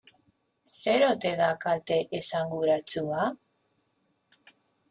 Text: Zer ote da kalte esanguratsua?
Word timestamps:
Zer 0.77 1.03
ote 1.09 1.33
da 1.43 1.49
kalte 1.67 1.99
esanguratsua? 2.21 3.29